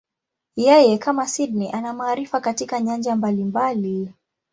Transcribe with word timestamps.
Yeye, 0.55 0.97
kama 0.97 1.27
Sydney, 1.27 1.71
ana 1.71 1.93
maarifa 1.93 2.41
katika 2.41 2.79
nyanja 2.81 3.15
mbalimbali. 3.15 4.13